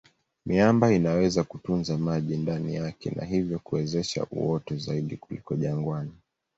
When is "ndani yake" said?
2.37-3.11